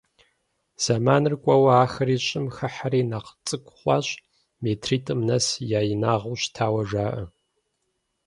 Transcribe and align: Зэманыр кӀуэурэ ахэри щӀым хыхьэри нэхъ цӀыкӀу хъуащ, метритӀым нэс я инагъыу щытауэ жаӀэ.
Зэманыр 0.83 1.33
кӀуэурэ 1.43 1.73
ахэри 1.83 2.17
щӀым 2.25 2.45
хыхьэри 2.55 3.01
нэхъ 3.09 3.31
цӀыкӀу 3.45 3.73
хъуащ, 3.77 4.07
метритӀым 4.61 5.19
нэс 5.27 5.47
я 5.79 5.81
инагъыу 5.93 6.37
щытауэ 6.41 6.81
жаӀэ. 6.89 7.23